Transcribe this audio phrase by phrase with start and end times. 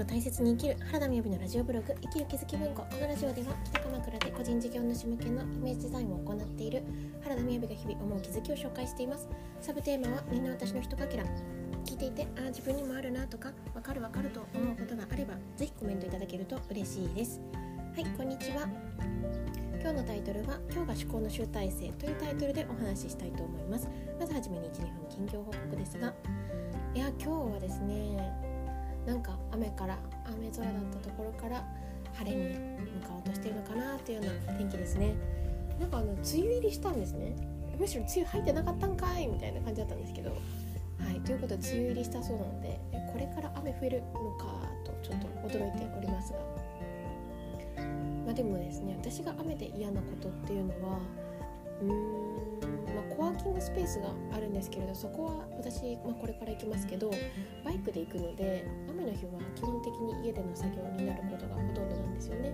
[0.00, 2.82] を大切に生きる原田美由のラジオブログ生きる気づき文庫。
[2.82, 6.82] このラジオでは北鎌倉で個人事業主向けのイメージデザインを行っている
[7.22, 9.26] 原田美由が日々思う気づきを紹介しています。
[9.62, 11.24] サブテーマはみんな私のひとかけら。
[11.86, 17.40] 聞いていてああ自分にもあるなとかわかるわかると思うことがあればぜひコメントいただけると嬉しいです。
[17.94, 18.68] はいこんにちは。
[19.80, 23.88] 今日のタイトルは今日が思考の集大成というタイトルでお話ししたいと思います。
[24.20, 26.12] まずはじめに12分近況報告ですが。
[26.94, 28.55] いや今日はですね
[29.06, 31.64] なんか雨から雨空だったところから
[32.14, 32.58] 晴れに
[33.00, 35.14] 向かおうとしているのかなというような天気ですね。
[35.78, 37.36] なんかあの梅雨入りしたんですね。
[37.78, 40.30] むしろ梅雨入ってなかったんかいみたいな感じだったんですけど。
[40.98, 42.80] はいということで梅雨入りしたそうなので
[43.12, 44.46] これから雨増えるのか
[44.84, 46.38] とちょっと驚いておりますが。
[48.24, 50.98] まあでもですね私が雨で嫌なことっていうのは
[51.80, 52.55] うーん
[52.96, 57.10] まあ、コワーキングスペースがあるんですけれどそこは私、まあ、これから行きますけど
[57.62, 62.50] バイクで行くので雨の日は基本的に家での作業になることがほとんどなんですよね、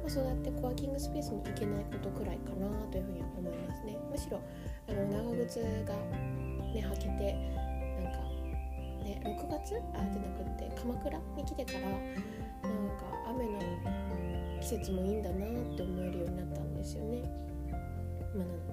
[0.00, 3.98] まあ、そうやってコワーキングスペースに行けないことくらいかなというふうに思いますね。
[4.10, 4.40] むしろ
[4.88, 5.94] あの長靴が
[6.72, 7.36] ね履けて
[8.00, 8.18] なんか
[9.04, 9.76] ね6月？
[9.92, 11.92] あじゃなくって鎌倉に来てからなん
[12.96, 13.60] か雨の
[14.60, 17.22] 季節もいいんだなって思えるようになったんですよね。
[18.34, 18.65] まあ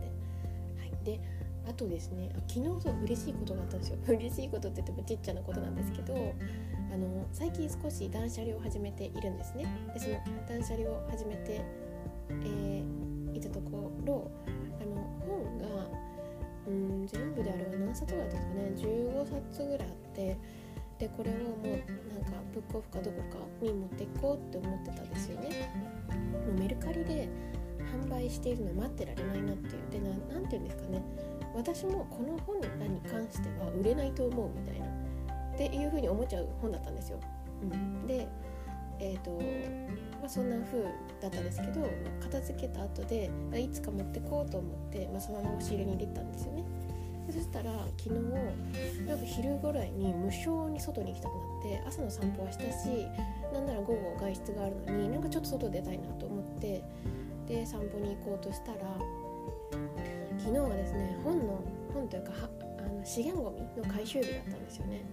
[1.04, 1.20] で
[1.68, 3.98] あとですね昨日そう嬉しいことがあったんですよ。
[4.08, 9.66] 嬉しいことって言ってもちっちゃなことなんですけどあの最近少し断捨離を始めているんですね。
[9.94, 10.16] でその
[10.48, 11.62] 断捨離を始めて、
[12.30, 14.30] えー、いたところ
[14.82, 14.96] あの
[15.26, 15.90] 本が
[16.68, 20.38] うん全部であれは何冊ぐらいだったかね15冊ぐらいあって
[21.00, 21.68] でこれをもう
[22.14, 25.70] なんかブックオフかどこかに持っていこうって思ってたんですよね。
[26.32, 27.28] もうメルカリで
[27.84, 30.00] 販売しているの待ってられないなっていうで
[30.32, 31.02] 何て言うんですかね
[31.56, 37.20] 私もこの本らに関しては売れないと思うみたいなっていうふうに思っちゃう本だったんですよ。
[37.62, 38.28] うん、で
[39.00, 39.32] えーと
[40.20, 40.84] まあ、そんな風
[41.22, 41.90] だったんですけど
[42.22, 46.64] 片付けた後でいつか持ってこうと思って、まあ、そのまま押し入れに入れたんですよね。
[47.28, 53.08] でそしたら昨日なんか昼ぐらいに無性に外に行きたくなって朝の散歩はしたし
[53.54, 56.84] なんなら午後外出があるのになんかちょっと外出たいなと思って
[57.54, 58.80] で散歩に行こうとしたら
[60.40, 62.32] 昨日はですね本の本というか
[62.80, 65.06] あの資源ごみの回収日だったんですよね。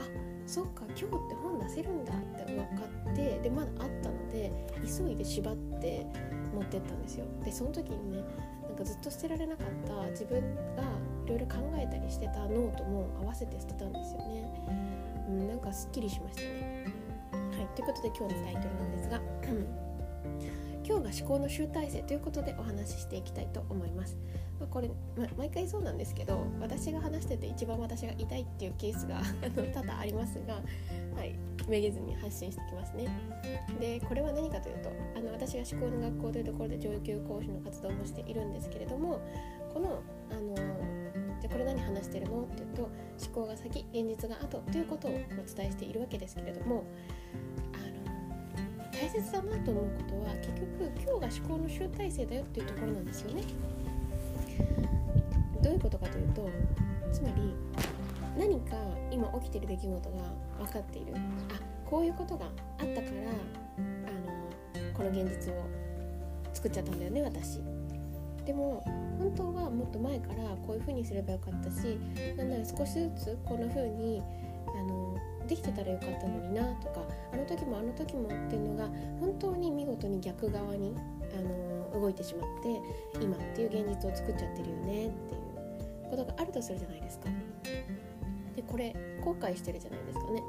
[0.00, 0.04] あ
[0.46, 4.50] そっか今日って本出せるんだって分かってでまだあったので
[4.84, 6.06] 急いで縛って
[6.54, 7.26] 持ってったんですよ。
[7.44, 8.24] でその時にね
[8.66, 10.40] なんかずっと捨てられなかった自分
[10.74, 10.82] が
[11.26, 14.50] いろいろ考えたりしてたノートも合わせて捨てたんですよね、
[15.28, 16.86] うん、なんかすっきりしましたね。
[17.32, 19.20] はいということで今日のタイトルなんですが
[20.84, 24.16] 今日が思考の集大成ということでお話ししていきたいと思います。
[24.58, 29.20] まあ、これ、ま、毎回そうなんですけど私が話してて一番私が痛いっていうケースが
[29.74, 31.34] 多々ありますが、はい、
[31.68, 33.08] めげずに発信してきますね。
[33.80, 39.20] でこれは何かというとあの私が思考の学校というところで上級講師の活動もしているんですけれども
[39.72, 40.00] この
[40.30, 40.54] あの
[41.40, 42.92] じゃこれ何話してるのっていうと思
[43.34, 46.84] 考が先現実が後ということをお伝えしているわけですけれども
[49.12, 53.42] 切だなと思うことは結局今日が思考の集大成だよっていうところなんですよね。
[55.62, 56.48] どういうことかというと
[57.12, 57.54] つまり
[58.38, 58.76] 何か
[59.10, 60.16] 今起きてる出来事が
[60.58, 63.02] 分かっているあこういうことがあったから
[63.78, 65.66] あのこの現実を
[66.52, 67.60] 作っちゃったんだよね私
[68.44, 68.82] でも
[69.18, 70.34] 本当はもっと前から
[70.66, 71.96] こういう風にすればよかったし
[72.36, 74.20] なんなら少しずつこんな風に
[75.52, 78.88] できてたらよかったのになとかあの時もあの時もっていうのが
[79.20, 80.96] 本当に見事に逆側に
[81.36, 85.38] あのー動いてしまって今っていう現実を作っちゃってるよねってい
[86.08, 87.28] うことがあるとするじゃないですか。
[88.56, 90.42] でこれ後悔してるじゃないですかね。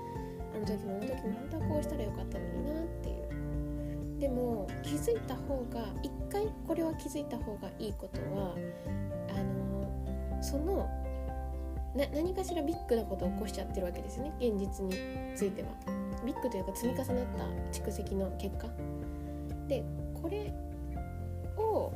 [0.56, 4.20] あの時もあの時も本当はこうしたらよかったのになっていう。
[4.22, 8.56] でも気づいた方が一回これは気づいた方がいいことは
[9.36, 10.90] あのーその
[11.96, 14.34] な何かしらビッグなことを起こしちゃってるわけですよね。
[14.40, 14.96] 現実に
[15.36, 15.70] ついては。
[16.26, 17.26] ビッグというか積み重なっ
[17.72, 18.68] た蓄積の結果。
[19.68, 19.84] で
[20.22, 20.54] これ
[21.58, 21.92] を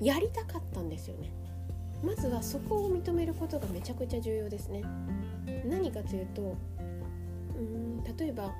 [0.00, 1.30] やりたかったんですよね。
[2.02, 4.82] まずはそこを認めることがめちゃくちゃ重要ですね。
[5.66, 6.56] 何かというと
[7.58, 8.54] うん例えば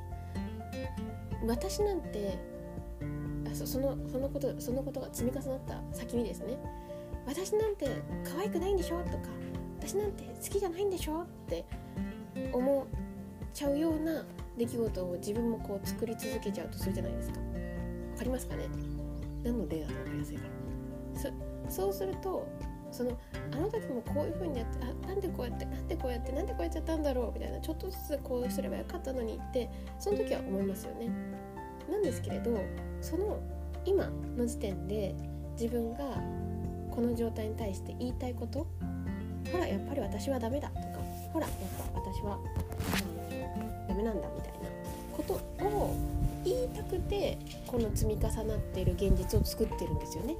[1.46, 2.36] 私なんて
[3.50, 6.58] あそそのそのことそのことが積み重なった先にですね
[7.26, 7.86] 私なんて
[8.24, 8.98] 可愛くないんでしょ？
[9.04, 9.18] とか
[9.88, 11.64] 私なんて好きじゃないんでしょって
[12.52, 12.84] 思っ
[13.54, 14.22] ちゃうような
[14.58, 17.38] 出来事を自分もこう作り続けちゃうとするじゃないですか。
[17.38, 17.44] わ
[18.18, 18.68] かりますかね？
[19.42, 21.20] 何の例だと分かりやすいから。
[21.70, 22.46] そそうすると
[22.92, 23.18] その
[23.50, 31.08] あの時もこういう風にやってあなんでこうやってなんでこうやってなんでこうやっちゃったんだろうみたいなちょっとずつこうすればよかったのにってその時は思いますよね。
[31.90, 32.62] なんですけれど
[33.00, 33.40] その
[33.86, 35.14] 今の時点で
[35.52, 36.20] 自分が
[36.90, 38.66] この状態に対して言いたいこと
[39.52, 40.82] ほらやっぱり私はダメだとか
[41.32, 41.56] ほらやっ
[41.92, 42.38] ぱ私は、
[43.88, 44.68] ダメなんだみたいな
[45.16, 45.34] こと
[45.64, 45.96] を
[46.44, 50.36] 言いたくてこの積み重なっている現実を作ってるんですよね。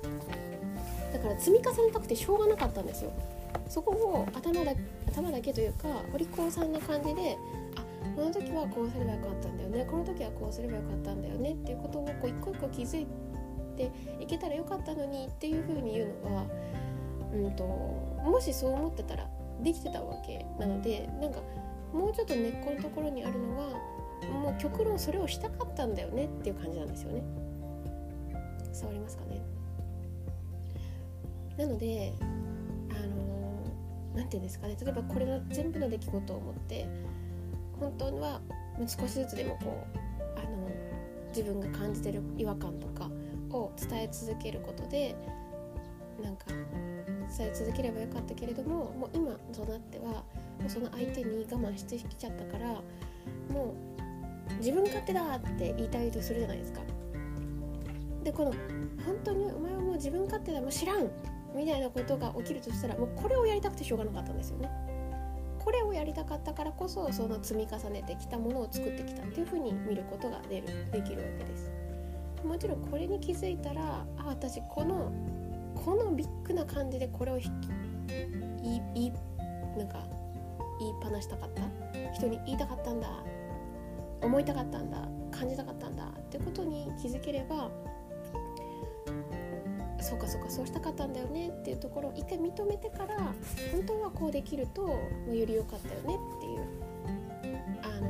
[1.12, 3.12] だから積み重ねたくてしょうがなかったんですよ。
[3.68, 4.72] そこを頭だ
[5.06, 7.36] 頭だけというかお利口さんな感じで
[7.76, 7.84] あ
[8.16, 13.06] この時はこうすればよかったんだよねこの時はこうすればよかったんだよねっていうことをこう一個一個気づい
[13.76, 13.90] て
[14.20, 16.44] いけたらよかったのにっていうふうに言うのは、
[17.32, 19.28] うんと、もしそう思ってたら
[19.62, 21.40] できてたわけなのでなんか
[21.92, 23.68] もうちょっと根っこのところにあるのは
[24.32, 27.22] もう極論それをしたかったんだよねっていう感じなんですよね。
[28.72, 29.42] 伝わりますかね。
[31.56, 32.24] なのであ
[33.06, 33.64] の
[34.14, 34.76] 何て言うんですかね。
[34.80, 36.86] 例えばこれの全部の出来事を思って
[37.80, 38.40] 本当は
[38.86, 40.68] 少しずつでもこうあの
[41.28, 43.10] 自分が感じてる違和感とか
[43.50, 45.16] を伝え続けることで
[46.22, 46.46] なんか
[47.36, 50.22] 伝え続ければよかったけれどももう今となってはも
[50.66, 52.68] うその相手に我慢してきちゃったから
[53.52, 53.74] も
[54.50, 56.80] う自分勝手だって言いたいとするじゃないですか。
[58.24, 58.52] でこの
[59.04, 61.08] 本当にお前はもう自分勝手だもう知らん
[61.54, 64.70] みたいなことが起きるとしたらもうこれをやりたくてしょうがなかったんですよね。
[65.58, 71.70] これをやりたかったからこそその積み重ねてきたものを作ってきたっていうふうに見ることが出るできるわけです。
[72.44, 75.12] もちろんこれに気づいたらあ私この
[75.84, 79.12] このビッグな感じでこれを言い言い
[79.76, 80.06] なんか
[80.78, 81.62] 言いっぱなしたかった
[82.12, 83.08] 人に言いたかったんだ
[84.22, 87.70] 思いたかったんだ感じたかったんだってことに気づければ
[90.00, 93.16] そうかそうかそうしたかったんだよねっていうところを一回認めてから
[93.72, 98.00] 本当はこうできるとより良かったよねっていうあの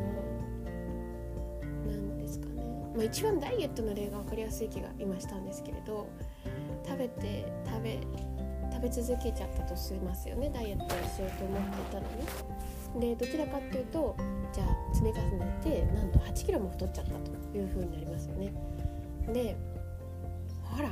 [1.87, 2.63] なんですかね、
[2.95, 6.09] まあ、一番ダイエットの例が分かりやすい気が今したんですけれど
[6.89, 7.99] 食べて食べ
[8.73, 12.59] 食べ続けちゃったとしますよねダイエットをしようと思っていたのに。
[13.01, 14.17] でどちらかっていうと
[14.53, 18.53] じゃあ積み重ねてなんと8キロも太っちゃったという風になりますよね。
[19.33, 19.57] で
[20.65, 20.91] ほら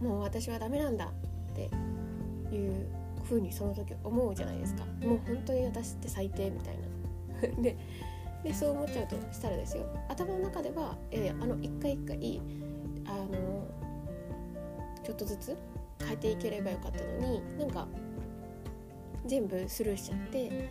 [0.00, 1.70] もう私はダメなんだって
[2.54, 2.86] いう
[3.24, 6.78] 風にその時思うじゃないですかもう本当に私って最低みたい
[7.56, 7.76] な で
[8.42, 12.40] でそう思っちゃうとしたらですよ頭の中では、えー、あの一回一回
[13.06, 13.66] あの
[15.06, 15.56] ちょっとずつ
[16.00, 17.86] 変えていければよかったのになんか
[19.24, 20.68] 全部スルーしちゃって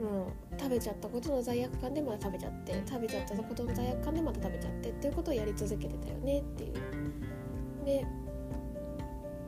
[0.00, 6.74] もう食べちゃったことの罪悪感でまだ食べちゃって食べちゃったことの罪悪感でまた食べちゃってっていうことをやり続けてたよねっていう。
[7.84, 8.04] で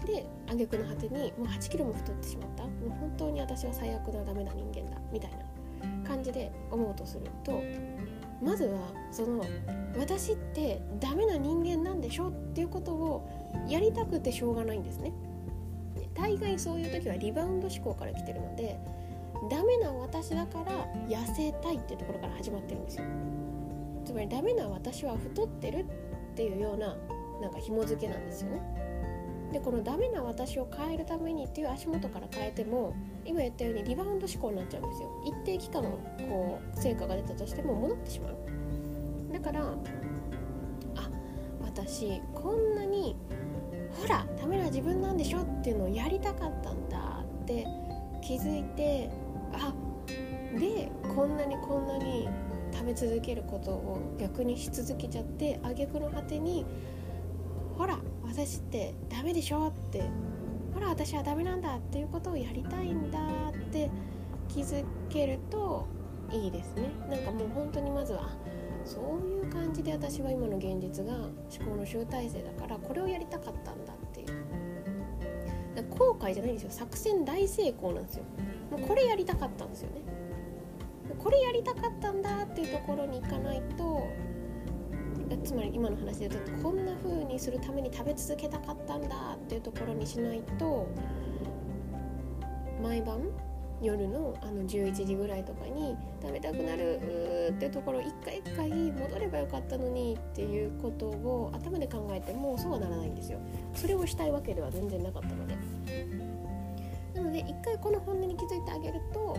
[0.06, 7.62] で挙句の果てにもう8キロも太ってしまったもう本当に私は最悪なダメな人間だみたいな感じで思うとすると
[8.42, 8.78] まずは
[9.12, 9.44] その
[9.98, 12.32] 私ってダメな人間なんでしょっ
[12.70, 13.28] ことを
[13.68, 15.12] やりたくてしょうがないんですね。
[16.14, 18.78] 大概そういう時はリバウンド思考から来てるので
[19.48, 23.04] ダメな私だから痩せたいっていうところから始まってるんですよ。
[24.04, 25.84] つまりダメな私は太ってるっ
[26.34, 26.96] ていうような
[27.40, 28.60] なんか紐付けなんですよね。
[29.52, 32.94] でこのダメな私を変えるためにっていう足元から変えても
[33.24, 35.08] 今言ったようにリバウンド思考になっちゃうんですよ。
[35.24, 35.82] 一定期間
[36.28, 38.36] こう成果が出たとしても戻ってしまう。
[39.32, 39.74] だから
[41.72, 43.16] 私こんなに
[44.02, 47.64] ほらダメな自分なんでしょっていうのをやりたかったんだって
[48.20, 49.08] 気づいて
[49.52, 49.72] あ
[50.58, 52.28] でこんなにこんなに
[52.72, 56.66] 食べ続けることを逆にし続けちゃって挙句の果てに
[57.78, 60.02] ほら私ってダメでしょって
[60.74, 63.18] ほら私はダメなんだっていうことをやりたいんだ
[63.50, 63.90] って
[64.48, 65.86] 気づけると
[66.32, 66.90] いいですね。
[67.08, 68.36] なんかもう本当にまずは
[68.90, 71.30] そういう感じで私は今の現実が思
[71.70, 74.26] 考の集大成だからこれをやりたかったんだっていう。
[75.90, 76.70] 後悔じゃないんですよ。
[76.70, 78.24] 作戦大成功なんですよ。
[78.70, 80.00] もうこれやりたかったんですよね。
[81.18, 84.06] これやりたかったんだっていうところに行かないと
[85.44, 90.88] つまり今の話で言うとこんな風にするために食べ続けたかったんだっていうところにしないと
[92.82, 93.20] 毎晩
[93.82, 103.38] 夜のあの11時ぐらいとかに食べたくなるってところ一回一回戻ればよかったのにっていうことを頭で考えてもそうはならないんですよ。
[103.74, 105.54] それをしたいわけでは全然なかったので。
[107.14, 109.36] なので一回この本音に気づいてあげると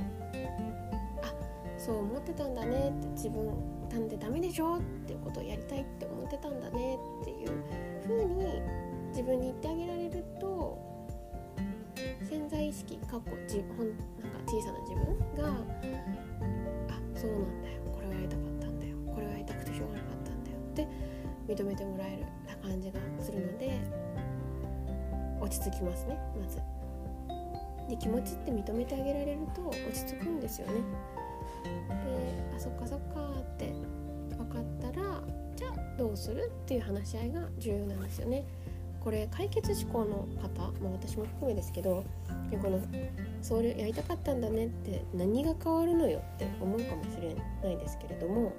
[1.24, 1.34] あ
[1.78, 3.48] そう思ってたんだねって自分
[3.90, 7.50] なんでダメでしょっていうことをやりたいって思ってたんだねっていう
[8.04, 8.62] 風に
[9.10, 10.91] 自分に言ってあげられると
[12.32, 15.04] 潜在意識過去自ほんなんか小さな自分
[15.36, 20.88] があそうなんだよこれはやりたかったんだよこれはやりたくてしょうがなかったんだよって
[21.54, 23.82] 認めてもらえるな感じがするので
[25.42, 26.62] 落ち着きますねまず。
[27.90, 30.76] で気持ちって認めてあげられると落ち着くんですよね。
[31.90, 33.74] であそっかそっかって
[34.38, 35.22] 分かったら
[35.58, 38.46] じゃあどうするっていう話し合いが重要なんですよね。
[39.04, 42.06] これ解決思考の方、ま、私も含めですけど
[42.62, 42.80] この
[43.42, 48.54] それやりたかったんだねって何が変わるのよって思うかもしれないですけれども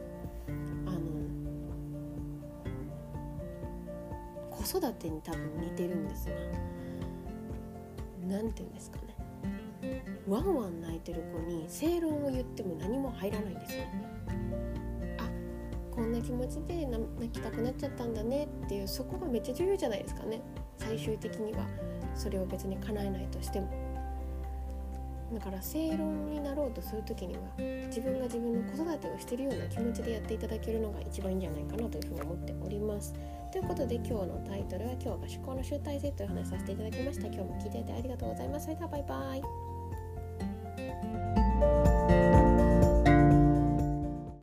[0.87, 0.99] あの
[4.51, 6.35] 子育てに多分似てるんですが
[8.27, 9.13] 何て言うんですかね
[10.27, 13.85] ワンワン泣いてる子に正論を言っても何も入らないんですよ。
[16.03, 20.43] こんな気持ちで泣きたくなっちゃったんだねっていうそこがめっちゃ重要じゃないですかね
[20.77, 21.65] 最終的には
[22.17, 23.71] それを別に叶えないとしても。
[25.33, 27.41] だから正論になろうとする時には
[27.87, 33.15] 自分が自分の子育てをしてるような気持ちでやっていただけるのが一番いいんじゃないかなというふうに思っております。
[33.53, 37.29] ということで今日のタイトルは今日が思考の集大成という話させていただきました。
[37.29, 38.65] 今日も聞いていてありがとうございます。
[38.65, 39.37] それではバイバ
[41.89, 41.92] イ。